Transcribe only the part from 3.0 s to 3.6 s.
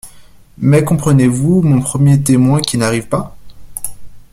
pas?